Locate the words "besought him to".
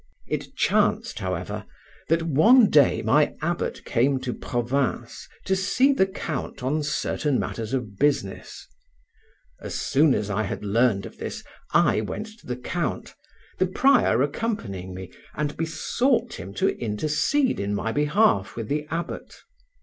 15.55-16.69